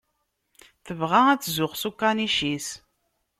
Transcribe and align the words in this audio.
Tebɣa 0.85 1.21
ad 1.29 1.41
tzuxx 1.41 1.77
s 1.81 1.83
ukanic-is. 1.89 2.67